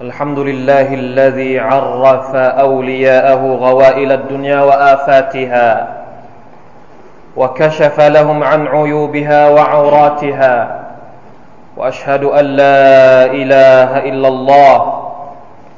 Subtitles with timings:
[0.00, 5.96] الحمد لله الذي عرف أولياءه غوائل الدنيا وآفاتها
[7.36, 10.84] وكشف لهم عن عيوبها وعوراتها
[11.76, 15.02] وأشهد أن لا إله إلا الله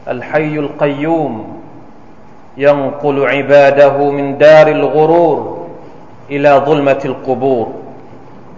[0.09, 1.61] الحي القيوم
[2.57, 5.67] ينقل عباده من دار الغرور
[6.31, 7.73] إلى ظلمة القبور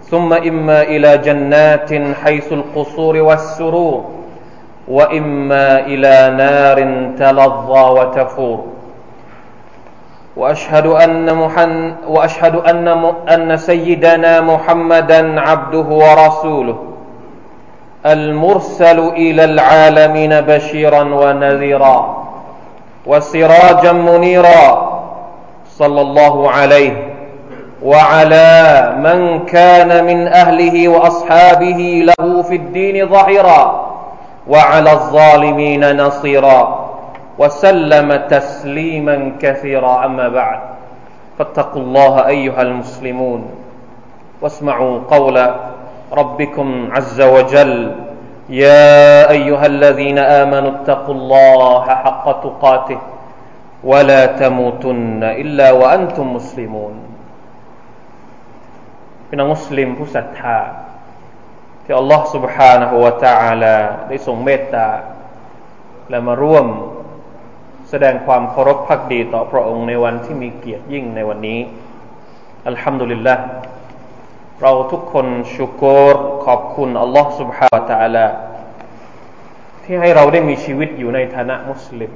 [0.03, 4.18] ثم إما إلى جنات حيث القصور والسرور
[4.89, 6.77] وإما إلى نار
[7.19, 8.65] تلظى وتفور.
[10.37, 12.87] وأشهد أن محن وأشهد أن
[13.33, 16.77] أن سيدنا محمدا عبده ورسوله.
[18.05, 22.23] المرسل إلى العالمين بشيرا ونذيرا
[23.05, 24.89] وسراجا منيرا
[25.69, 26.93] صلى الله عليه
[27.83, 33.89] وعلى من كان من أهله وأصحابه له في الدين ظهيرا
[34.48, 36.60] وعلى الظالمين نصيرا
[37.38, 40.60] وسلم تسليما كثيرا أما بعد
[41.38, 43.40] فاتقوا الله أيها المسلمون
[44.42, 45.36] واسمعوا قول
[46.12, 47.92] ربكم عز وجل
[48.48, 52.98] يا أيها الذين آمنوا اتقوا الله حق تقاته
[53.84, 56.94] ولا تموتن إلا وأنتم مسلمون
[59.28, 60.58] พี่น้องมุสลิมผู้ศรัทธา
[61.88, 63.76] ที่อัลลอฮ์ سبحانه และ تعالى
[64.08, 64.88] ได้ทรงเมตตา
[66.10, 66.66] และมาร่วม
[67.90, 71.60] แสดงความเคารพพักดีต่อพระองค์ในวันที่มีเกียรติยิ่งในวันนี้
[72.68, 73.34] อัลฮัมดุลิลละ
[74.62, 78.26] เราทุกคนชุกรขอบคุณอัลลอฮ์ سبحانه และ تعالى
[79.84, 82.12] ที่ให้เราได้มีชีวิตอยู่ในฐานะมุสลิม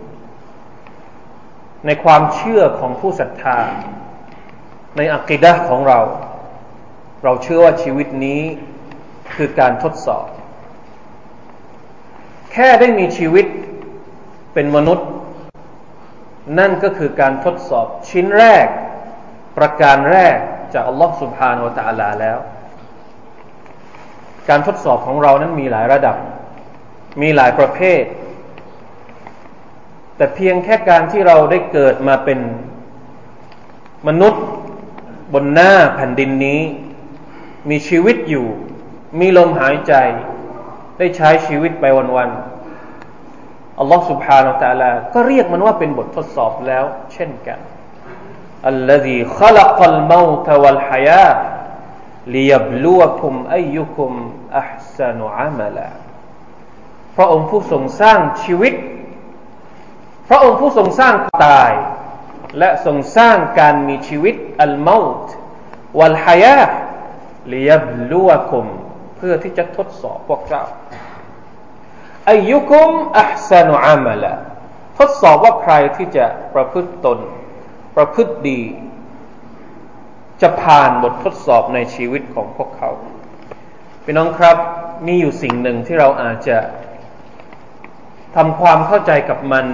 [1.86, 3.58] ในความเชื่อของผู้ศรัทธา
[4.96, 5.98] ในอักิดะของเรา
[7.24, 8.40] เราเชื่อว่าชีวิตนี้
[9.33, 10.25] คือการทดสอบ
[12.51, 13.45] แค่ได้มีชีวิต
[14.53, 15.07] เป็นมนุษย์
[16.59, 18.67] นั่นก็คือการทดสอบชิ้นแรก
[19.57, 20.37] ประการแรก
[20.73, 22.37] จากอัลลอฮ์สุบฮานวะตะอาลาแล้ว
[24.49, 26.17] การทดสอบของเรานั้นมีหลายระดับ
[27.21, 28.03] มีหลายประเภท
[30.17, 32.39] แต่เพียงแค่การที่เราได้เกิดมาเป็น
[34.07, 34.43] มนุษย์
[35.33, 36.61] บนหน้าแผ่นดินนี้
[37.69, 38.47] มีชีวิตอยู่
[39.20, 39.94] มีลมหายใจ
[40.98, 41.84] ได้ใช้ชีวิตไป
[42.16, 47.58] วันๆอัลลอฮ์ سبحانه และ تعالى ก็เรียกมันว่าเป็นบททดสอบแล้ว เช่นกัน
[48.72, 51.36] الذي خلق الموت والحياة
[52.34, 54.12] ليبلوكم أيكم
[54.62, 55.90] أحسن عملا
[57.16, 58.74] พระองค์ผู้ทรงสร้างชีวิต
[60.28, 61.14] พระองค์ผู้ทรงสร้าง
[61.44, 61.72] ตาย
[62.58, 65.32] และทรงสร้างการมีชีวิตอัลมาต์
[65.98, 66.62] วัลฮายา
[67.54, 68.81] ลียบลัวคุมเ
[69.25, 70.63] พื่อที่จะทดสอบพวกเจ้า
[72.29, 74.33] อายุคุมอัพสนุอามะละ
[74.97, 77.19] ทดสอบว่าใครที่จะประพฤติตน
[77.95, 78.61] ประพฤติดี
[80.41, 82.89] จะผ่านบททดสอบในชีวิตของพวกเขา
[84.03, 84.57] พี่น้องครับ
[85.07, 86.57] มีอยู่สิ่งหนึ่งที่เราอาจจะ
[88.35, 89.65] ทำความเข้าใจกับมัน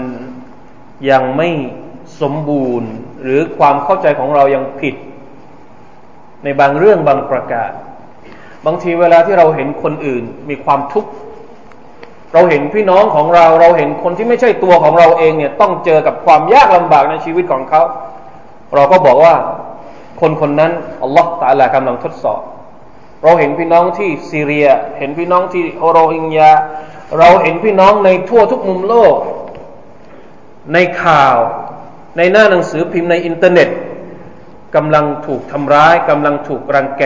[1.09, 1.50] ยังไม่
[2.22, 4.96] สมบูรณ์ หรือความเข้าใจของเรายังผิด
[6.44, 7.72] ในบางเรื่องบางประการ
[8.66, 11.09] บางทีเวลาที่เราเห็นคนอื่นมีความทุกข์
[12.34, 17.81] เราเห็นพี่น้องของเราเราเห็นคนที่ไม่ใช่ตัวของเราเองเนี่ยต้องเจอกับความยากลำบากในชีวิตของเขา
[18.75, 19.34] เราก็บอกว่า
[20.22, 20.72] คนคนนั้น
[21.03, 22.42] อัลลอฮฺตาลากำลังทดสอบ
[23.24, 26.52] เราเห็นพี่น้องที่ซีเรีย เห็นพี่น้องที่โรฮิงญา
[27.20, 29.16] เราเห็นพี่น้องในทั่วทุกมุมโลก
[30.74, 31.38] ในข่าว
[32.18, 33.70] ในหน้าหนังสือพิมพ์ในอินเทอร์เน็ต
[34.76, 37.03] กำลังถูกทำร้ายกำลังถูกรังแก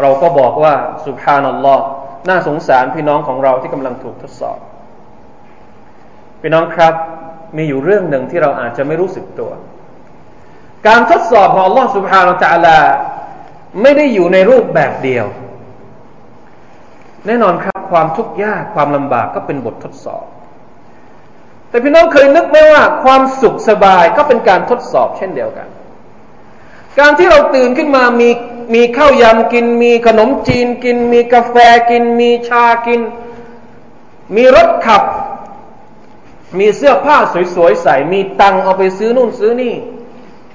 [0.00, 0.74] เราก็บอกว่า
[1.06, 1.84] สุภฮานัลลอฮ์
[2.28, 4.58] น่าสงสารพี่น้องของเราที่กำลังถูกทดสอบ
[6.40, 6.94] พี่น้องครับ
[7.56, 9.50] มีอยู่เรื่องหนึ่งที่เราอาจจะไม่รู้สึกตัว
[10.86, 12.78] การทดสอบของอัลลอฮ์สุภฮานาจาลา
[13.82, 15.26] ไม่ได้อยู่ในรูปแบบเดียว
[17.26, 20.24] แน่นอนครับความทุกข์ยากความลำบากก็เป็นบททดสอบ
[21.68, 25.68] แต่พี่น้องเคยนึกไหมว่า ความสุขสบายก็เป็นการทดสอบเช่นเดียวกัน
[26.98, 28.28] การที่เราตื่นขึ้นมามี
[28.74, 31.56] มีข้าวยำกิน มีขนมจีนกิน มีกาแฟ
[31.90, 33.00] กิน มีชากิน
[34.34, 35.02] มีรถขับ
[36.58, 37.16] มีเสื้อผ้า
[37.54, 39.74] สวยๆใส่ มีตังเอาไปซื้อนู่นซื้อนี่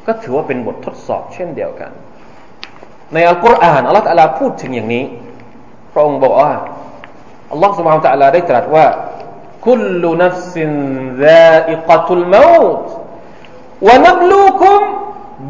[0.05, 1.91] ก็ถือว่าเป็นบททดสอบเช่นเดียวกัน
[3.13, 5.05] ในอัลกุรอานอัลลอฮฺตะลาพูดถึงอย่างนี้
[5.93, 6.53] พระองค์บอกว่า
[7.51, 8.85] อัลลอฮฺสุบฮานตะลาได้ตรัสว่า
[9.65, 14.81] كل نفس ذائقة الموت ونبلوكم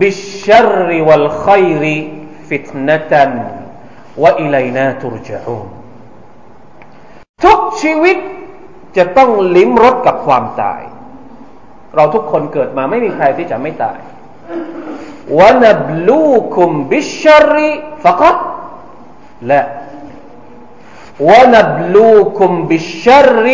[0.01, 0.47] بالش
[0.87, 1.99] รวัลขัยรี
[2.50, 3.12] فتنة
[4.22, 5.68] وإلينا ترجعون
[7.44, 8.16] ทุกชีวิต
[8.96, 10.82] จะต้องลิ้มรสกับความตาย
[11.94, 13.98] เราทุกคนเกิดมาไม่มีใครที่จะไม่ตาย
[15.38, 17.56] ونبلوكم بالشر
[18.04, 18.36] فقط
[19.42, 19.62] لا
[21.20, 23.46] ونبلوكم بالشر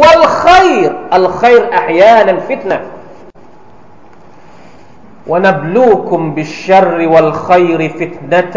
[0.00, 2.80] والخير الخير أحيانا فتنة
[5.30, 8.56] ونبلوكم بالشر والخير فتنة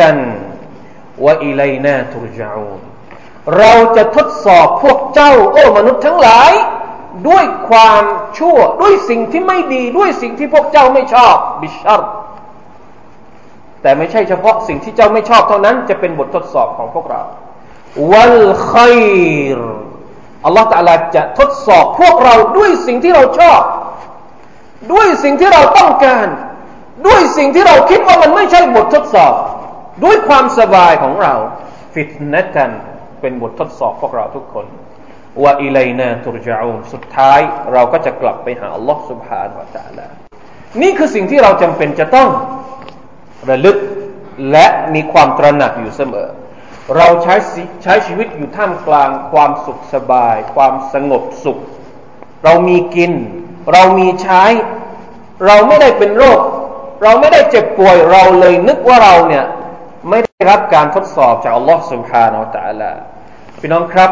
[1.24, 2.80] وإلينا ترجعون
[3.58, 6.52] เราจะทดสอบพวกเจ้าโอ้มนุษย์ทั้งหลาย
[7.28, 8.04] ด้วยความ
[8.38, 12.12] ชั่วด้วยสิ่งที่ไม่ดีด้วยสิ่งที่พวกเจ้าไม่ชอบบิชาร์
[13.82, 17.22] แต่ไม่ใช่เฉพาะสิ่งที่เจ้าไม่ชอบเท่านั้น จะเป็นบททดสอบของพวกเรา
[18.12, 18.40] วัล
[18.74, 19.00] ขัย
[19.58, 19.60] ร
[20.46, 23.62] อัลลอฮฺตะลาจะทดสอบพวกเราด้วยสิ่งที่เราชอบ
[24.92, 26.28] ด้วยสิ่งที่เราต้องการ
[27.06, 29.34] ด้วยสิ่งที่เราคิดว่ามันไม่ใช่บททดสอบ
[30.04, 31.34] ด้วยความสบายของเรา
[31.94, 32.72] ฟิตนัตัน
[33.22, 34.66] เป็นบททดสอบพวกเราทุกคน
[35.44, 37.40] ว่าอิเลนาตุรจาอูนสุดท้าย
[37.74, 40.08] เราก็จะกลับไปหาอัลลอฮฺ سبحانه และ تعالى
[40.82, 42.30] นี่คือสิ่งที่เราจำเป็นจะต้อง
[43.50, 43.78] ระลึก
[44.52, 46.28] และมีความตระหนักอยู่เสมอ
[46.98, 47.36] เราใช้
[47.84, 51.60] ใช้ชีวิตอยู่ท่ามกลางความสุขสบาย ความสงบสุข
[52.44, 53.14] เรามีกิน
[53.74, 54.44] เรามีใช้
[55.46, 56.40] เราไม่ได้เป็นโรค
[57.03, 59.45] เราไม่ได้เจ็บป่วยเราเลยนึกว่าเราเนี่ย
[60.11, 62.93] ไม่ได้รับการทดสอบจากอัลลอฮ์สุบฮานาอัลตะลา
[63.61, 64.11] พี่น้องครับ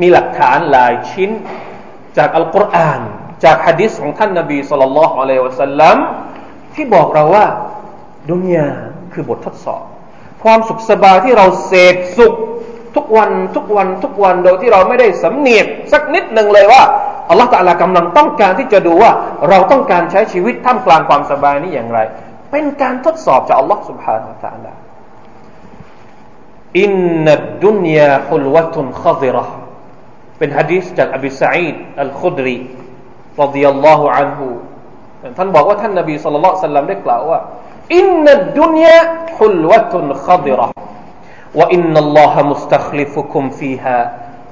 [0.00, 1.30] มีหลักฐานหลายชิ้น
[2.16, 3.00] จากอัลกุรอาน
[3.44, 5.96] จากฮะดิษของท่านนบีสุลต่านละฮ์อะลัยวะสัลลัม
[6.74, 7.46] ที่บอกเราว่า
[8.30, 8.68] ดุนยา
[9.12, 9.84] คือบททดสอบ
[10.42, 12.34] ความสุขสบายที่เราเสพสุข
[12.96, 16.82] ทุกวันทุกวันทุกวันโดยที่เราไม่ได้สำเนียกสักนิดหนึ่งเลยว่า
[17.29, 19.11] อัลลอฮฺตะลากำลังต้องการที่จะดูว่า
[19.49, 21.99] เราต้องการใช้ชีวิตท่ามกลางความสบายนี้อย่างไร
[22.51, 24.73] เป็นการทดสอบจากอัลลอฮฺ سبحانه และ تعالى
[26.81, 26.91] อิน
[27.25, 29.45] นัดดุนยาฮุลวะตุนขซิระ
[30.37, 32.57] เป็นฮะดีษจากอบิสัยดอัลคุดรี
[33.41, 34.47] รดิยัลลอฮุอันฮุ
[35.37, 37.39] ท่านบอกว่าท่านนบีสุลต่านสัลลัมได้กล่าวว่า
[37.99, 38.97] إن الدنيا
[39.39, 40.67] حلوة خضرة
[41.55, 43.97] وإن الله مستخلفكم فيها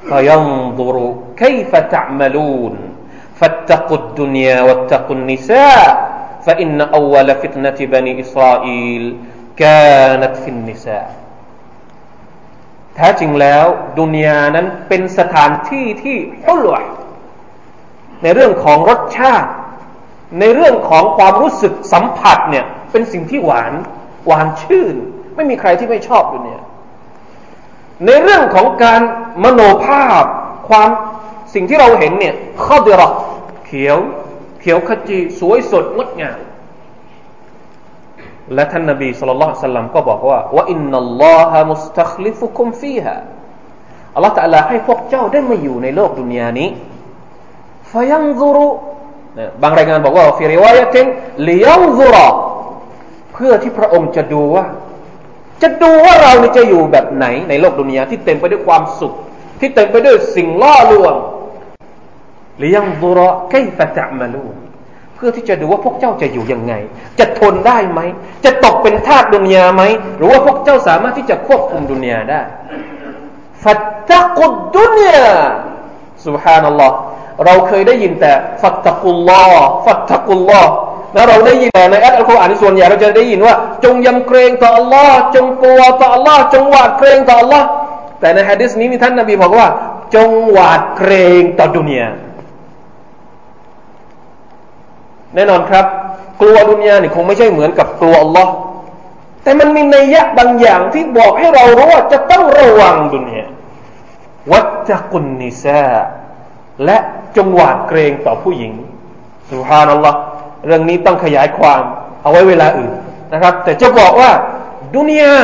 [0.10, 0.96] فينظر
[1.38, 2.74] كيف تعملون
[3.40, 5.86] فاتقوا الدنيا واتقوا النساء
[6.46, 9.04] فإن أول فتنة بني إسرائيل
[9.62, 11.08] كانت في النساء
[12.96, 13.66] แท้จริงแล้ว
[14.00, 16.78] ดุนยานั้นเป็นสถานที่ที่ฮุลว
[18.24, 19.50] ในเรื่องของรสชาติ
[20.40, 23.74] ในเรื่องของความรู้สึกสัมผัสเนี่ยเป็นสิ่งที่หวาน
[24.28, 24.96] หวานชื่น
[25.36, 26.62] ไม่มีใครที่ไม่ชอบอยู่เนี่ย
[28.07, 29.01] ในเรื่องของการ
[29.45, 30.25] มโนภาพ
[30.69, 30.91] ความ
[31.55, 33.17] สิ่งที่เราเห็นเนี่ยข้อเดียร์
[33.67, 33.99] เขียว
[34.61, 36.39] เขียวขจีสวยสดงดงาม
[38.55, 43.15] และท่านนบีสุลต่านสัลลัมก็บอกว่าว่าอินนัลลอฮะมุสตัคลิฟุคุมฟีฮะ
[44.15, 46.69] อัลลอฮฺตะลาให้พวกเจ้าได้มาอยู่ในโลกดุนยานี้
[47.93, 48.67] ฟยังซุรุ
[49.63, 51.07] บางรายงานบอกว่าฟิริวายะติน
[51.49, 52.27] ลิยังซุรอ
[53.33, 54.65] เพื่อที่พระองค์จะดูว่า
[55.63, 59.13] จะดูว่าเรานี่จะอยู่แบบไหนในโลกดุนยาที่เต็มไปด้วยความสุข
[59.61, 61.15] ที่เต็มไปด้วยสิ่งล่อลวง
[62.57, 64.45] หรือยังดุรอใกล้ประจักมาลู
[65.15, 66.75] เพื่อที่จะดูว่าพวกเจ้าจะอยู่ยังไง
[67.19, 68.01] จะทนได้ไหม
[68.45, 69.83] จะตกเป็นทาสดุนยาไหม
[70.17, 72.41] หรือว่าพวกเจ้าสามารถที่จะควบคุมดุนยาได้
[73.63, 73.81] ฟัต
[74.11, 75.29] ตะกุดดุนยา
[76.27, 76.97] สุฮานัลลอฮ์
[77.45, 79.47] เราเคยได้ยินแต่ฟัตตะกุลลอ
[79.85, 80.63] ฟัตตะกุลลอ
[81.15, 83.55] นะเราได้ยินแต่ในอัลกุรอานส่วนใหญ่เราจะได้ยินว่า
[83.85, 87.63] จงยำเกรงต่อ Allah จงกลัวต่อ Allah จงหวาดเกรงต่อ Allah
[88.21, 89.67] แต่ในฮะดิษนี้มีท่านนบีบอกว่า
[90.15, 92.09] จงหวาดเกรงต่อดุนยา
[95.35, 95.87] แน่นอนครับ
[96.41, 98.47] กลัวดุนยานี่คงไม่ใช่เหมือนกับกลัว Allah
[99.43, 103.45] แต่มันมีนัยยะบางอย่างที่บอกให้เรารู้ว่าจะต้องระวังดุนยา
[104.53, 105.89] วัจกุนนิซา
[106.85, 106.97] และ
[107.37, 108.73] จงหวาดเกรงต่อผู้หญิง
[109.53, 110.19] สุฮานัลลอฮ์
[110.67, 111.83] เรื่องนี้ต้องขยายความ
[112.23, 112.93] เอาไว้เวลาอื่น
[113.33, 114.31] นะครับ แต่จะบอกว่า
[114.97, 115.35] ดุนยา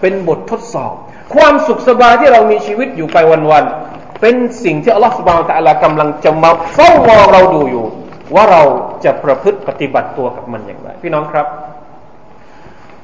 [0.00, 0.94] เป็นบททดสอบ
[1.34, 7.86] ความสุขสบายที่เรามีชีวิตอยู่ไปวันๆเป็นสิ่งที่อัลลอฮฺสุบานตะอัลากำลังจะมาเฝ้ามองเราดูอยู่
[8.34, 8.62] ว่าเรา
[9.04, 11.46] จะประพฤติปฏิบัติตัวกับมันอย่างไร พี่น้องครับ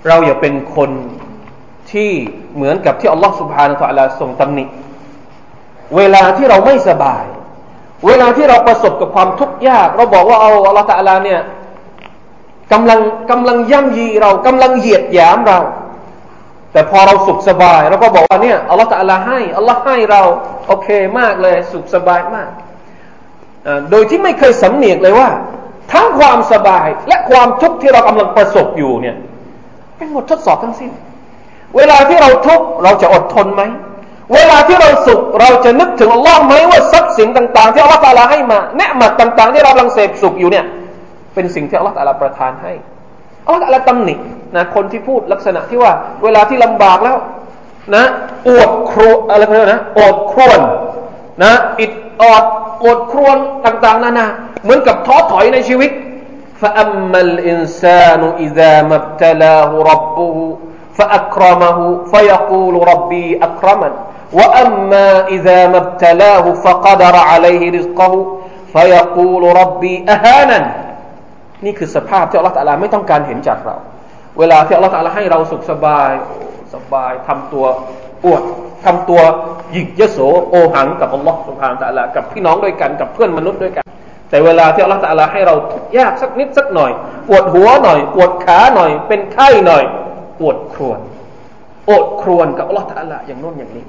[0.07, 0.91] เราอย่าเป็นคน
[1.93, 2.11] ที่
[2.55, 4.65] เหมือนกับที่อัลลอฮฺสุบฮานตะอัลาทรงตำหนิ
[5.97, 7.25] เวลาที่เราไม่สบาย
[8.07, 11.41] เวลาที่เราประสบกับความทุกข์ยาก เราบอกว่าเอาอัลลอฮฺตะอัลาเนี่ย
[12.73, 15.59] กำลังกำลังย่ำยีเรากำลังเหยียดหยามเรา
[16.73, 20.23] แต่พอเราสุขสบายเราก็บอกว่าเนี่ยอัลลอฮฺตะลาให้อัลลอฮ์ให้เรา
[20.67, 22.51] โอเคมากเลยสุขสบายมาก
[23.91, 25.29] โดยที่ไม่เคยสำเนียกเลยว่า
[25.93, 29.17] ทั้งความสบายและความทุกข์ที่เรากำลังประสบอยู่เนี่ย
[29.97, 30.91] เป็นบททดสอบทั้งสิ้น
[31.77, 33.63] เวลาที่เราทุกข์เราจะอดทนไหม
[34.35, 40.65] เวลาที่เราสุขเราจะนึกถึงอัลลอฮ์ไหมว่าทรัพย์สิ่งต่าง ๆ ที่อัลลอฮฺตาลาให้มาเนืหมัดต่าง ๆ ที่เรากำลังเสพสุขอยู่เนี่ย
[41.34, 42.74] เป็นสิ่งที่อัลลอฮฺตาลาประทานให้
[43.46, 44.16] อัลลอฮฺตาลาตำหนิ
[44.56, 45.92] นะคนที่พูดลักษณะที่ว่า
[46.24, 47.18] เวลาที่ลำบากแล้ว
[47.96, 48.04] นะ
[48.48, 50.62] อวดครัวอะไรพวกนี้นะอดครวน
[51.44, 52.46] นะอิดออด
[52.86, 54.28] อดครวนต่างๆนานา
[54.64, 55.92] เหมือนกับท้อถอยในชีวิต
[56.64, 60.58] فأما الإنسان إذا ما ابتلاه ربه
[60.98, 61.78] فأكرمه
[62.12, 63.92] فيقول ربي أكرمن
[64.34, 68.38] وأما إذا ما ابتلاه فقدر عليه رزقه
[68.74, 70.60] فيقول ربي أهانا
[71.65, 73.77] นี่คือสภาพที่อัลลอฮฺตะลาไม่ต้องการเห็นจากเรา
[74.39, 76.11] เวลาที่อัลลอฮฺตะลาให้เราสุขสบาย
[76.75, 77.67] สบายทำตัว
[78.25, 78.43] อวด
[78.85, 79.21] ทำตัว
[79.73, 80.19] หยิกยโส
[80.51, 83.85] โอหังกับอัลลอฮฺสุบฮานตะลากับพี่น้องด้วยกันกับเพื่อนมนุษย์ด้วยกัน
[84.31, 86.93] แต่เวลาที่อัลลอฮฺตะลาให้เราทุกยากสักนิดสักหน่อย
[87.29, 89.85] ปวดหัวหน่อยปวดขาหน่อย เป็นไข้หน่อย
[90.41, 90.99] ปวดครวน
[91.91, 93.85] อดครวนกับอัลลอฮฺตะลาอย่างโน้นอย่างนี้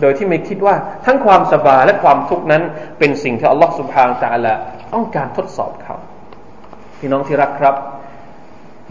[0.00, 0.74] โดยที่ไม่คิดว่า
[1.06, 2.62] ทั้งความสบายและความทุกข์นั้น
[2.98, 4.54] เป็นสิ่งที่อัลลอฮฺสุบฮานตะลา
[4.94, 5.96] ต้องการทดสอบเขา
[7.00, 7.74] พี่น้องที่รักครับ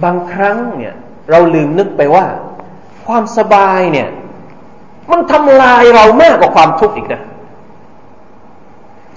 [0.03, 0.93] บางครั้งเนี่ย
[1.31, 2.25] เราลืมนึกไปว่า
[3.05, 4.07] ความสบายเนี่ย
[5.11, 7.21] มันทำลายเรามากกว่าความทุกข์อีกนะ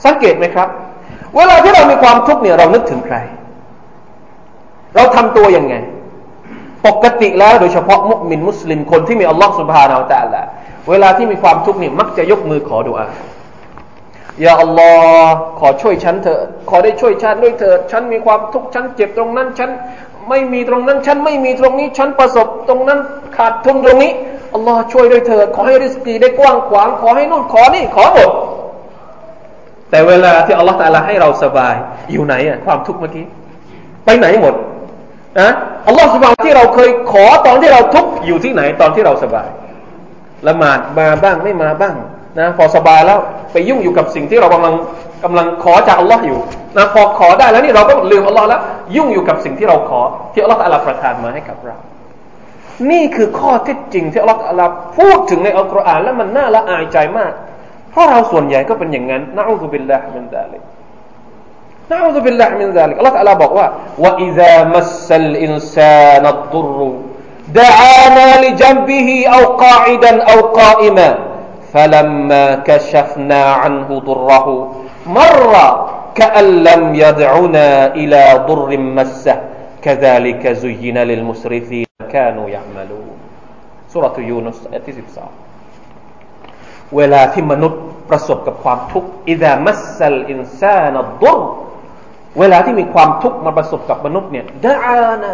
[0.04, 0.68] สังเกตไหมครับ
[1.36, 3.16] เวลาที่เรามีความทุกข์เนี่ย เรานึกถึงใคร
[4.96, 5.74] เราทำตัวยังไง
[6.86, 10.42] ปกติแล้วโดยเฉพาะมุสลิมมุสลิมคนที่มีอัลลอฮฺสุบฮานาอัลตะละ
[10.90, 13.06] เวลาที่มีความทุกข์เนี่ยมักจะยกมือขอดุอา
[14.44, 14.90] ย่าอัลลอ
[15.24, 19.70] ฮ์ขอช่วยฉันเถอะ ขอได้ช่วยฉันด้วยเถิดฉันมีความทุกข์ฉันเจ็บตรงนั้น ฉัน
[20.28, 22.98] ไม่มีตรงนั้น ฉันไม่มีตรงนี้ ฉันประสบตรงนั้น
[23.36, 24.12] ขาดทุนตรงนี้
[24.54, 28.30] อัลลอฮ์ช่วยด้วยเถิด ขอให้ริสกีได้กว้างขวาง ขอให้นู่นขอนี่ขอหมด
[29.90, 31.74] แต่เวลาที่อัลลอฮ์ตาลาให้เราสบาย
[32.12, 33.24] อยู่ไหนอะความทุกข์เมื่อกี้
[34.04, 34.54] ไปไหนหมด
[35.40, 35.50] นะ
[35.86, 39.48] อัลลอฮ์สบายที่เราเคยขอตอนที่เราทุกข์อยู่ที่ไหนตอนที่เราสบาย
[40.48, 41.94] ละหมาดมาบ้างไม่มาบ้าง
[42.39, 43.19] นะพอสบายแล้ว
[43.51, 44.73] ไปยุ่งอยู่กับสิ่งที่เรากำลัง
[45.23, 46.39] กำลังขอจากอัลลอฮ์อยู่
[46.77, 48.59] นะพอขอได้แล้วนี่เราก็ลืมอัลลอฮ์แล้ว
[48.95, 50.01] ยุ่งอยู่กับสิ่งที่เราขอ
[50.33, 51.75] ที่อัลลอฮ์อัลลอฮ์ประทานมาให้กับเรา
[52.91, 57.31] นี่คือข้อเท็จจริงที่อัลลอฮ์อัลลอฮ์พูดถึงในอัลกุรอานแล้วมันน่าละอายใจมาก
[57.91, 60.61] เพราะเราส่วนใหญ่ก็เป็นอย่างนั้นนะอูซุบิลลาฮิมินซาลิก
[61.91, 63.67] นะอูซุบิลลาฮิมินซาลิกอัลลอฮ์อัลลอฮ์บอกว่า
[64.03, 66.91] ว่าอิซามัสซัลอินซานัดดุรุ
[67.59, 71.09] دعانا لجنبه أو قاعدا أو قائما
[71.73, 74.47] فلما كشفنا عنه ضره
[75.17, 75.53] مر
[76.15, 77.67] كأن لم يدعنا
[78.01, 79.35] إلى ضر مسه
[79.81, 83.17] كذلك زين للمسرفين كانوا يعملون
[83.93, 91.39] سورة يونس ที่12เวลาที่มนุษย์ประสบกับความทุกข์ إذا مس الإنسان الضر
[92.39, 95.33] เวลาที่มีความทุกข์มาประสบกับมนุษย์เนี่ยดาอานะ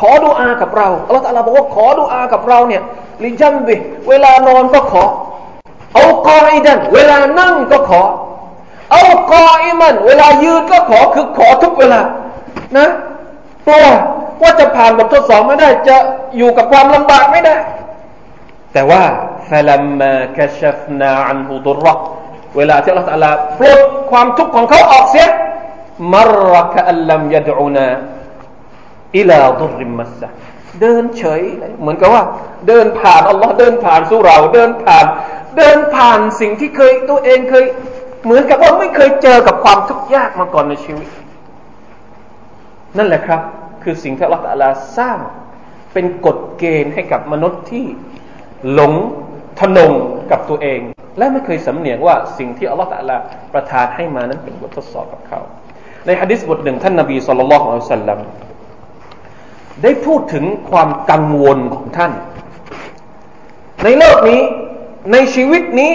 [0.00, 2.82] ขอดุอากับเราอัลลอฮฺตะลาบอกว่าขอดุอากับเราเนี่ย
[3.24, 3.74] ลิจัมบิ
[4.08, 5.04] เวลานอนก็ขอ
[5.93, 8.01] เอากออิดันเวลานั่งก็ขอ
[8.91, 12.01] เอากออิมัน เวลายืนก็ขอคือขอทุกเวลา
[12.77, 12.87] นะ
[13.65, 13.85] กลัว
[14.41, 15.95] ว่าจะผ่านบททดสอบไม่ได้ จะ
[16.37, 17.55] อยู่กับความลำบากไม่ได้
[18.73, 19.03] แต่ว่า
[19.49, 21.85] ฟลัมมาคชฟนาอันฮุดุร
[22.57, 23.81] เวลาที่อัลลอฮฺลาปลด
[24.11, 25.27] ความทุกข์ของเขาออกเสีย
[26.13, 26.15] ม
[26.53, 27.87] รกะอัลลัมยดอูนา
[29.17, 30.27] อิลาดุริมัสซะ
[30.81, 31.41] เดินเฉย
[31.81, 32.23] เหมือนกับว่า
[32.67, 35.05] เดินผ่านอัลลอฮ์เดินผ่านสู่เรา เดินผ่าน
[35.57, 37.65] เดินผ่านสิ่งที่เคยตัวเองเคย
[38.23, 41.09] เหมือนกับว่าไม่เคยเจอกับความทุกข์ยากมาก่อนในชีวิต
[42.97, 43.41] นั่นแหละครับ
[43.83, 44.65] คือสิ่งที่อัลลอฮฺ
[44.97, 45.17] สร้าง
[45.93, 47.85] เป็นกฎเกณฑ์ให้กับมนุษย์ที่
[48.73, 48.93] หลง
[49.59, 49.91] ทนง
[50.31, 50.79] กับตัวเอง
[51.17, 53.11] และไม่เคยสำเนียงว่าสิ่งที่อัลลอฮฺ
[53.53, 55.39] ประทานให้มานั้นเป็นบททดสอบกับเขา
[56.05, 58.19] ในฮะดิษบทหนึ่งท่านนบีสุลต่านละอัลสลัม
[59.83, 62.11] ได้พูดถึงความกังวลของท่าน
[63.83, 64.41] ในโลกนี้
[65.11, 65.91] ในชีวิตนี้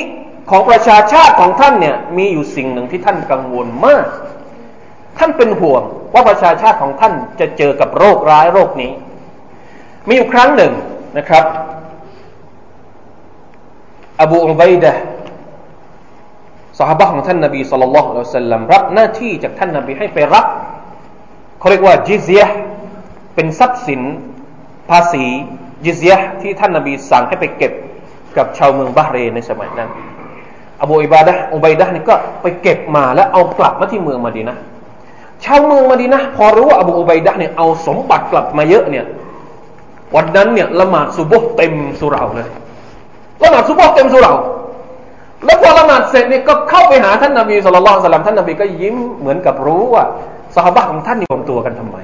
[0.51, 4.07] ของประชาชาติของท่านเนี่ยมีอยู่สิ่งหนึ่งที่ท่านกังวลมาก
[5.19, 5.83] ท่านเป็นห่วง
[6.15, 8.93] ว่าประชาชาติของท่านจะเจอกับโรคร้ายโรคนี้
[10.09, 10.73] มีอยู่ครั้งหนึ่ง
[11.19, 11.45] นะครับ
[14.21, 14.93] อบูอุบัยดะ
[16.79, 20.47] สหบะของท่านนบีสุลต่านละสัลลัมรับหน้าที่จากท่านนบีให้ไปรับ
[21.59, 22.41] เขาเรียกว่าจิซย
[23.35, 24.03] เป็นทรัพย์สิน
[24.91, 25.25] ภาษี
[25.85, 26.13] จิซย
[26.43, 27.73] ที่ท่านนบีสั่งให้ไปเก็บ
[28.39, 29.91] กับชาวเมืองบาเรนในสมัยนั้น
[30.83, 34.57] อบูอิบาดะอุบัยดะนี่ก็ไปเก็บมาแล้วเอากลับมาที่เมืองมาดีนะ
[35.45, 39.05] ชาวเมืองมาดีนะพอรู้ว่าอบูอุบัยดะเนี่ยเอาสมบัติกลับมาเยอะเนี่ย
[40.17, 42.49] วันนั้นเนี่ยละหมาดซุบฮ์เต็มสุราเลย
[43.43, 44.33] ละหมาดซุบฮ์เต็มสุรา
[45.45, 50.05] แล้วพอละหมาดเสร็จเนี่ยก็เข้าไปหาท่านนบีสุลต่านสลัมท่านนบีก็ยิ้มเหมือนกับรู้ว่า
[50.57, 51.97] สหบะของท่านนี่รวมตัวกันทำไม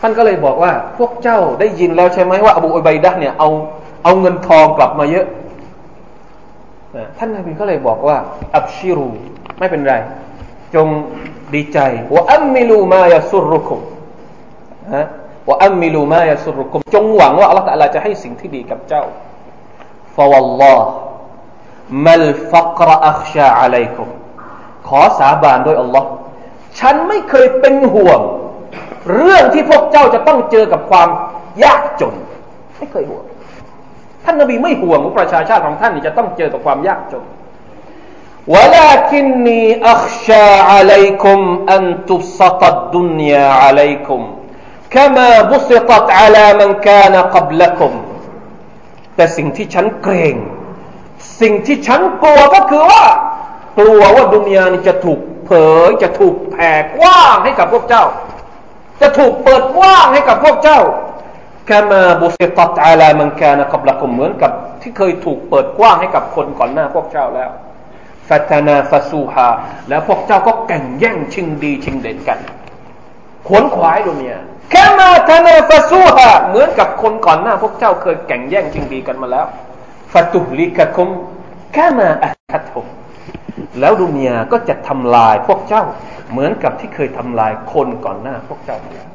[0.00, 3.48] ท่านก็เลยบอกว่าพวกเจ้าได้ยินแล้วใช่ไหมว่าอบูอุบัยดะเนี่ยเอา
[4.04, 5.26] เอาเงินทองกลับมาเยอะ
[7.18, 8.16] ท่านนบีก็เลยบอกว่า
[8.56, 9.08] أبشروا
[9.58, 9.94] ไม่เป็นไร
[10.74, 10.86] จง
[11.54, 11.78] ดีใจ
[12.14, 13.80] وأملوا ما يسركم
[15.00, 19.04] وأملوا ما يسركمจงหวังว่าอัลลอฮฺจะให้สิ่งที่ดีกับเจ้า
[20.16, 24.08] فوالله ما الفقر أخشى عليكم
[24.88, 26.08] ขอสาบานด้วยอัลลอฮ์
[26.80, 28.20] ฉันไม่เคยเป็นห่วง
[29.14, 31.08] เรื่องที่พวกเจ้าจะต้องเจอกับความ
[31.64, 32.14] ยากจน
[32.78, 33.24] ไม่เคยห่วง
[34.25, 37.25] ท่านนบีไม่ห่วงว่าประชาชาติของท่านจะต้องเจอกับความยากจน
[38.53, 39.61] ولكني
[39.93, 41.39] أخشى عليكم
[41.75, 44.21] أن تبسط الدنيا عليكم
[44.89, 47.91] كما بسطت على من كان قبلكم
[49.15, 50.35] แต่สิ่งที่ฉันเกรง
[51.41, 53.03] สิ่งที่ฉันกลัวก็คือว่า
[53.77, 55.51] กลัวว่าดุนยานี้จะถูกเผ
[55.87, 58.05] ยจะถูกแผ่กว้างให้กับพวกเจ้า
[59.01, 60.79] จะถูกเปิดกว้างให้กับพวกเจ้า
[61.72, 67.50] แค่มาบุษตัตอาลามันแกนะกับละกุมเหมือนกับ ที่เคยถูกเปิดกว้างให้กับคนก่อนหน้าพวกเจ้าแล้ว
[68.28, 69.48] ฟัตนาฟาซูฮา
[69.88, 72.38] แล้วพวกเจ้าก็แข่งแย่งชิงดีชิงเด่นกัน
[73.46, 74.36] ขวนขวายดุนย
[74.70, 79.46] แค่มาทนาฟาซูฮาเหมือนกับคนก่อนหน้าพวกเจ้าเคยแข่งแย่งชิงดีกันมาแล้ว
[80.12, 81.08] ฟาตุลิกะคุม
[81.72, 82.86] แค่มาอัคัตหุม
[83.80, 85.82] แล้วดุนยก็จะทำลายพวกเจ้า
[86.30, 89.10] เหมือนกับที่เคยทำลายคนก่อนหน้าพวกเจ้ามาแล้ว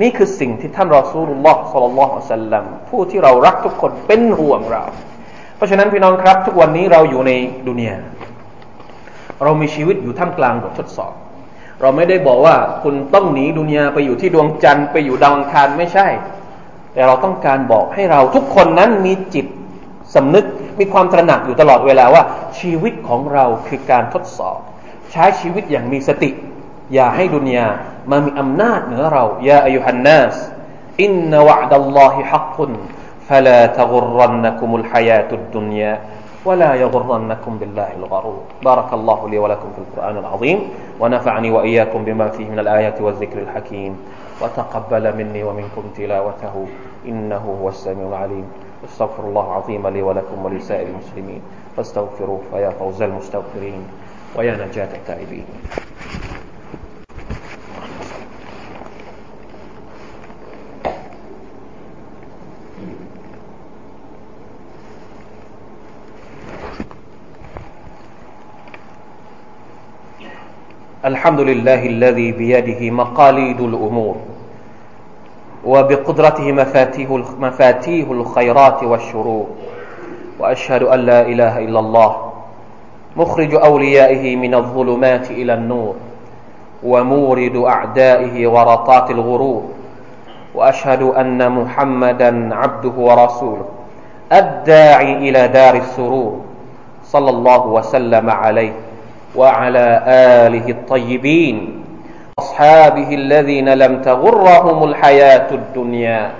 [0.00, 4.82] นี่คือสิ่งที่ท่านรอซูลุลลอฮ์สัลลัลลอฮุอะสัลลัมผู้ที่เรารักทุกคนเป็นห่วงเรา
[5.56, 7.32] เพราะฉะนั้นพี่น้องครับ ทุกวันนี้เราอยู่ใน
[7.68, 7.96] ดุนยา
[9.44, 11.12] เรามีชีวิตอยู่ท่ามกลางบททดสอบ
[11.80, 16.06] เราไม่ได้บอกว่าคุณต้องหนีดุนยาไปอยู่ที่ดวงจันทร์ไปอยู่ดาวอังคารไม่ใช่
[16.92, 19.46] แต่เราต้องการบอกให้เราทุกคนนั้นมีจิต
[20.14, 20.44] สำนึก
[20.78, 22.22] มีความตระหนักอยู่ตลอดเวลาว่า
[22.58, 24.58] ชีวิตของเราคือการทดสอบ
[25.12, 26.30] ใช้ชีวิตอย่างมีสติ
[26.94, 27.66] อย่าให้ดุนยา
[28.11, 30.35] มามีอำนาจเหนือเรายาอายุฮันนัส
[31.03, 32.71] อินนวะดัลลอฮิฮักคุน
[33.29, 35.93] فلا تغرنكم الحياة الدنيا
[36.45, 40.59] ولا يغرنكم بالله الغرور بارك الله لي ولكم في القرآن العظيم
[40.99, 43.97] ونفعني وإياكم بما فيه من الآيات والذكر الحكيم
[44.41, 46.65] وتقبل مني ومنكم تلاوته
[47.07, 48.45] إنه هو السميع العليم
[48.85, 51.41] استغفر الله العظيم لي ولكم ولسائر المسلمين
[51.77, 53.83] فاستغفروه فيا فوز المستغفرين
[54.35, 55.45] ويا نجاة التائبين
[71.04, 74.16] الحمد لله الذي بيده مقاليد الأمور
[75.64, 79.46] وبقدرته مفاتيح مفاتيح الخيرات والشرور
[80.38, 82.16] وأشهد أن لا إله إلا الله
[83.16, 85.94] مخرج أوليائه من الظلمات إلى النور
[86.82, 89.62] ومورد أعدائه ورطات الغرور
[90.54, 93.64] وأشهد أن محمدا عبده ورسوله
[94.32, 96.40] الداعي إلى دار السرور
[97.04, 98.87] صلى الله وسلم عليه.
[99.34, 99.86] وعلى
[100.46, 101.84] آله الطيبين
[102.38, 106.30] أصحابه الذين لم تغرهم الحياة الدنيا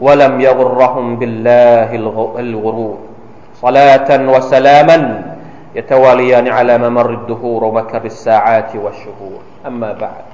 [0.00, 1.94] ولم يغرهم بالله
[2.38, 2.98] الغرور.
[3.62, 4.98] صلاة وسلاما
[5.74, 9.40] يتواليان على ممر الدهور ومكر الساعات والشهور.
[9.66, 10.24] أما بعد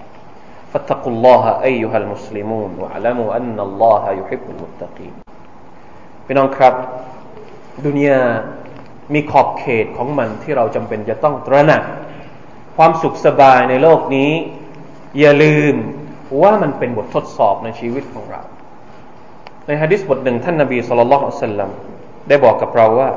[0.72, 5.14] فاتقوا الله أيها المسلمون واعلموا أن الله يحب المتقين.
[6.26, 6.44] พี่น้
[9.12, 11.82] มีขอบเขตของมันที่เราจำเป็นจะต้องตระหนัก
[12.76, 14.32] ความสุขสบายในโลกนี้
[15.18, 15.74] อย่าลืม
[16.42, 18.42] ว่ามันเป็นบททดสอบในชีวิตของเรา
[19.66, 21.70] ในฮะดิษบทหนึ่งท่านนบีสุลต่านละอัลลัม
[22.28, 23.10] ได้บอกกับเราว่า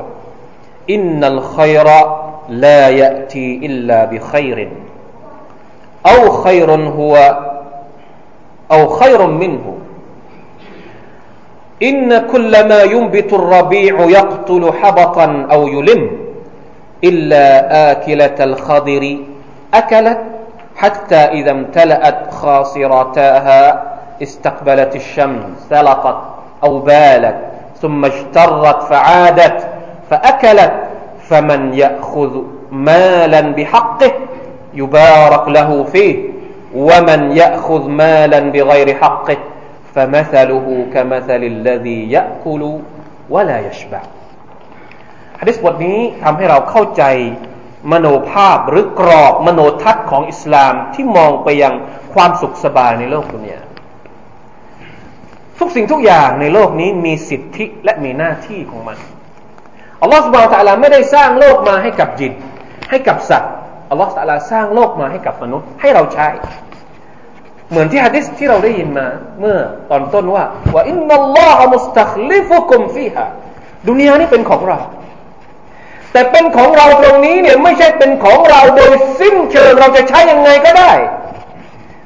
[0.94, 2.02] อินนัลขัยระ
[2.66, 4.72] ลายะตีอิลลาบิขัยริน
[6.06, 6.60] เอาขัย
[9.20, 9.74] รุ
[11.84, 16.12] إن كل ما ينبت الربيع يقتل حبطا أو يلم
[17.04, 19.18] إلا آكلة الخضر
[19.74, 20.20] أكلت
[20.76, 23.84] حتى إذا امتلأت خاصرتاها
[24.24, 26.18] استقبلت الشمس سلقت
[26.64, 27.36] أو بالت
[27.82, 29.68] ثم اشترت فعادت
[30.10, 30.74] فأكلت
[31.30, 34.12] فمن يأخذ مالا بحقه
[34.74, 36.30] يبارك له فيه
[36.76, 39.38] ومن يأخذ مالا بغير حقه
[39.97, 42.63] فمثله كمثل الذي يأكل
[43.35, 44.03] ولا يشبع
[45.41, 47.05] ฮะดิษบทนี้ทำให้เราเข้าใจ
[47.93, 51.75] มโนภาพหรือกรอบมโนทัศน์ของอิสลามที่มองไปยัง
[52.15, 53.61] ความสุขสบายในโลกดุนยา
[55.59, 58.99] ทุกสิ่งทุกอย่างในโลกนี้มีสิทธิและมีหน้าที่ของมัน
[60.03, 62.33] อัลลอฮฺสุบานตะลาไม่ได้สร้างโลกมาให้กับจิต
[62.91, 63.53] ให้กับสัตว์
[63.91, 66.29] อัลลอฮฺตะลาสร้างโลกมาให้กับมนุษย์ให้เราใช้
[67.70, 69.08] เหมือนที่ฮะดิษที่เราได้ยินมา
[69.40, 69.58] เมื่อ
[69.90, 70.44] ตอนต้นว่า
[70.76, 73.26] ว่าอินนัลลอฮฺมุสตัคลิฟุกุมฟีฮะ
[73.88, 74.78] ดุนยานี้เป็นของเรา
[76.12, 80.92] แต่เป็นของเราตรงนี้เนี่ยไม่ใช่เป็นของเราโดยสิ้นเชิงเราจะใช้ยังไงก็ได้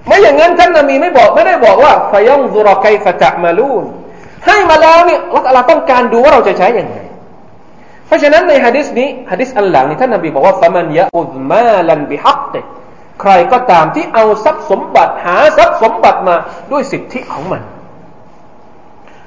[0.07, 3.83] ไม่อย่างนั้นท่านนบีไม่บอกไม่ได้บอกว่าฟยัมซุรกัยฟะตะมาลูน
[4.45, 5.19] ให้มาแล้วเนี่ย
[5.53, 6.97] เราต้องการดูว่าเราจะใช้ยังไง
[8.07, 12.59] เพราะฉะนั้นในฮะดิษนี้ฮะดิษอันหลังนี้ท่านนบีบอกว่าฟะมันยะอุดมาลันบิฮักติ
[13.21, 16.35] ใครก็ตามที่เอาทรัพย์สมบัติหาทรัพย์สมบัติมา
[16.71, 17.61] ด้วยสิทธิของมัน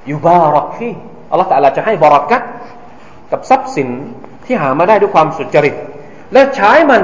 [0.07, 0.91] อยู่บารักฟี
[1.31, 2.43] อัลลอฮฺตะลาจะให้บารักัต
[3.31, 3.89] กับทรัพย์สิน
[4.45, 5.75] ที่หามาได้ด้วยความสุจริต
[6.33, 7.03] และใช้มัน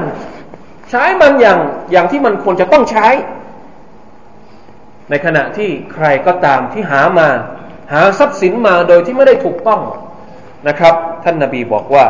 [0.89, 1.59] ใช้มันอย่าง
[1.91, 3.07] อย่างที่มันควรจะต้องใช้
[5.09, 7.29] ในขณะที่ใครก็ตามที่หามา
[7.91, 9.81] หาทรัพย์สินมาโดยที่ไม่ได้ถูกต้อง
[10.67, 12.05] นะครับ ท่านนาบีบอกว่า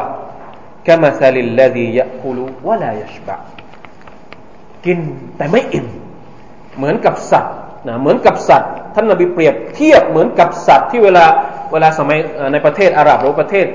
[0.88, 3.36] กามาซาลิลลดียะคูลุวะลายชบะ
[4.86, 5.00] กิน
[5.38, 5.88] แต่ไม่อิ่ม
[6.78, 7.56] เหมือนกับสัตว์
[7.88, 11.26] นะเหมือนกับสัตว์ ท่านนบีเปรียบเทียบเหมือนกับสัตว์ที่เวลา
[11.72, 12.18] เวลาสมัย
[12.54, 13.66] ในประเทศอาหรับหรือประเทศ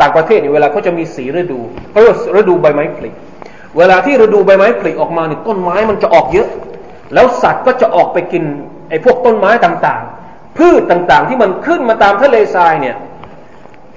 [0.00, 3.10] ต่างประเทศนี่เวลาเขาจะมีสีฤดูเขาเรียกฤดูใบไม้ผลิ
[3.78, 6.48] เวลาที่ฤดูใบไม้ผลิออกมาเนี่ยต้นไม้มันจะออกเยอะ
[7.14, 8.44] แล้วสัตว์ก็จะออกไปกิน
[8.90, 12.96] ไอ้พวกต้นไม้ต่างๆ พืชต่างๆ ที่มันขึ้นมาตามทะเลทรายเนี่ย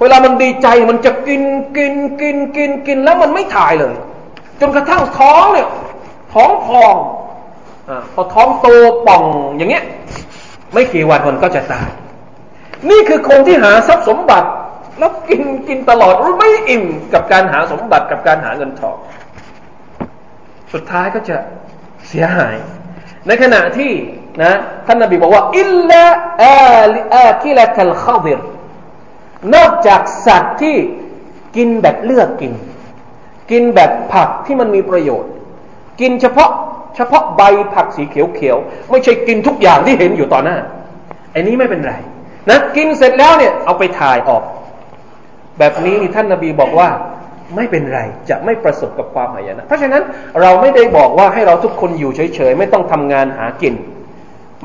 [0.02, 1.42] เวลามันดีใจมันจะกิน
[1.78, 3.96] กินกินกินกินแล้วมันไม่ถ่ายเลย
[4.62, 5.68] จนกระทั่งท้องเนี่ย
[6.38, 6.96] ท้องพอง
[7.90, 8.68] อพอท้องโต
[9.08, 9.24] ป่อง
[9.58, 9.84] อย่างเงี้ย
[10.74, 11.90] ไม่กี่วันมันก็จะตาย
[12.90, 14.50] นี่คือคนที่หาทรัพย์สมบัติ
[15.00, 18.98] แล้วกินกินตลอดไม่อิ่มกับการหาสมบัติกับการหาเงินทอง
[20.74, 21.38] สุดท้ายก็จะ
[22.08, 22.56] เสียหาย
[23.28, 23.92] ในขณะที่
[24.44, 24.54] นะ
[24.88, 26.04] ท่านนบีบอกว่าอิลลา
[26.44, 28.40] อาลอาคิลตัลข้าดิร
[29.56, 30.76] นอกจากสัตว์ที่
[31.56, 32.54] กินแบบเลือกกิน
[33.52, 35.32] กินแบบผักที่มันมีประโยชน์
[36.02, 36.50] กินเฉพาะ
[36.96, 37.42] เฉพาะใบ
[37.74, 40.58] ผักสีเขียวๆไม่ใช่กินทุกอย่างที่เห็นอยู่ต่อหน้า
[41.32, 41.94] ไอ้นี้ไม่เป็นไร
[42.50, 44.44] นะกินเสร็จแล้วเนี่ยเอาไปถ่ายออก
[45.60, 46.90] แบบนี้นี่ท่านนาบีบอกว่า
[47.56, 50.04] ไม่เป็นไรจะไม่ประสบกับความหายนะ เพราะฉะนั้น
[50.42, 53.74] เราไม่ได้บอกว่าให้เราทุกคนอยู่เฉยๆ ไม่ต้องทำงานหากิน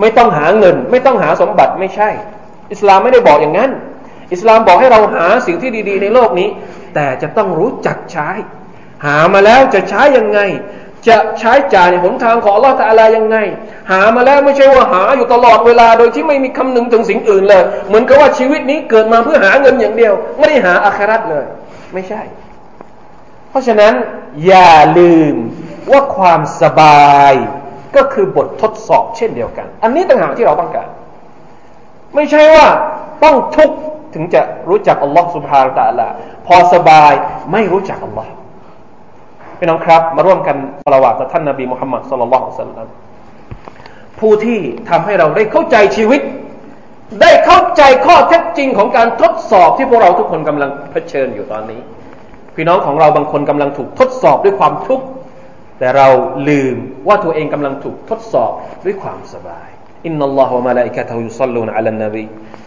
[0.01, 2.11] ไม่ต้องหาเงิน ไม่ต้องหาสมบัติไม่ใช่
[2.73, 3.71] อิสลามไม่ได้บอกอย่างนั้น
[4.33, 6.49] อิสลามบอกให้เราหาสิ่งที่ดี ๆ ในโลกนี้
[6.95, 8.29] แต่จะต้องรู้จักใช้
[9.07, 10.39] หามาแล้วจะใช้ยังไง
[11.09, 13.37] จะใช้จ่ายในหนทางของอัลลอฮฺตะลายังไง
[13.91, 21.45] หามาแล้วไม่ใช่ว่าหาอยู่ตลอดเวลาโดยที่ไม่มีคำนึงถึงสิ่งอื่นเลย เหมือนกับว่าชีวิตนี้เกิดมาเพื่อหาเงินอย่างเดียว ไม่ได้หาอาคราตเลย
[21.95, 22.23] ไม่ใช่
[23.51, 23.93] เพราะฉะนั้น
[24.47, 25.37] อย่าลืม
[25.91, 27.35] ว่าความสบาย
[27.97, 30.89] ก็คือบททดสอบเช่นเดียวกัน อันนี้ต่างหากที่เราต้องการ
[32.15, 32.67] ไม่ใช่ว่า
[33.25, 33.77] ต้องทุกข์
[34.15, 36.09] ถึงจะรู้จักอัลลอฮฺสุบฮานาตะละ
[36.47, 37.13] พอสบาย
[37.53, 38.31] ไม่รู้จักอัลลอฮ์
[39.63, 42.87] พี่น้องครับ มาร่วมกันสละวาต่อท่านนบีมุฮัมมัดสุลลัลสัลลัม
[44.21, 44.59] ผู้ที่
[44.91, 46.21] ทำให้เราได้เข้าใจชีวิต
[47.21, 51.81] ได้เข้าใจข้อเท็จจริงของการทดสอบที่พวกเราทุกคนกำลังเผชิญอยู่ตอนนี้
[52.55, 55.07] พี่น้องของเราบางคนกำลังถูกทดสอบด้วยความทุกข์
[55.79, 56.09] แต่เรา
[56.49, 56.77] ลืม
[57.09, 58.53] ว่าตัวเองกำลังถูกทดสอบ
[58.85, 59.69] ด้วยความสบาย
[60.07, 62.25] إن الله وملائكته يصلون على النبي يا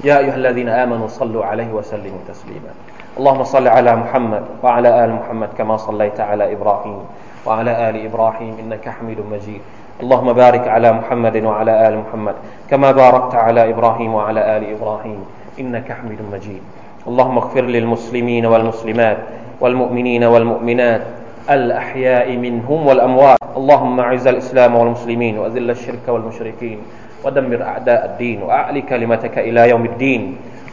[0.07, 5.77] أيها الذين آمنوا صلوا عليه وسلموا تسليما اللهم صل على محمد وعلى آل محمد كما
[5.77, 6.99] صليت على إبراهيم
[7.47, 9.61] وعلى آل إبراهيم إنك حميد مجيد.
[10.03, 12.35] اللهم بارك على محمد وعلى آل محمد
[12.69, 15.19] كما باركت على إبراهيم وعلى آل إبراهيم
[15.59, 16.63] إنك حميد مجيد.
[17.07, 19.17] اللهم اغفر للمسلمين والمسلمات
[19.61, 21.01] والمؤمنين والمؤمنات
[21.49, 23.39] الأحياء منهم والأموات.
[23.55, 26.79] اللهم أعز الإسلام والمسلمين وأذل الشرك والمشركين
[27.23, 30.21] ودمر أعداء الدين وأعلي كلمتك إلى يوم الدين.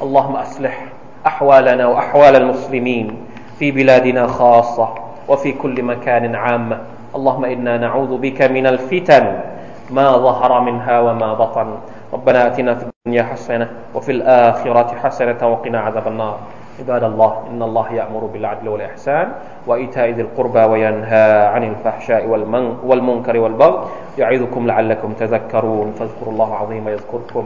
[0.02, 0.74] اللهم أصلح
[1.26, 3.16] أحوالنا وأحوال المسلمين
[3.58, 4.88] في بلادنا خاصة
[5.28, 6.78] وفي كل مكان عامة
[7.16, 9.38] اللهم إنا نعوذ بك من الفتن
[9.90, 11.68] ما ظهر منها وما بطن.
[12.12, 16.38] ربنا آتنا في الدنيا حسنة وفي الآخرة حسنة وقنا عذاب النار.
[16.80, 19.28] عباد الله إن الله يأمر بالعدل والإحسان
[19.66, 22.26] وإيتاء ذي القربى وينهى عن الفحشاء
[22.84, 23.78] والمنكر والبغي.
[24.18, 25.92] يعظكم لعلكم تذكرون.
[25.98, 27.44] فاذكروا الله عظيم يذكركم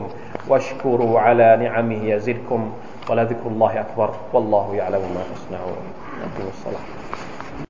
[0.49, 2.71] واشكروا على نعمه يزدكم.
[3.11, 5.77] ولذكر الله أكبر والله يعلم ما تصنعون.
[6.23, 6.96] أقيموا الصلاة.